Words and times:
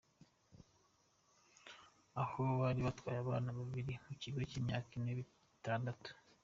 Aho 2.21 2.41
bari 2.59 2.81
batwaye 2.87 3.19
abana 3.21 3.47
bari 3.57 3.83
mu 4.07 4.13
kigero 4.21 4.43
cy’imyaka 4.51 4.89
ine 4.97 5.11
n’itandatu. 5.15 6.09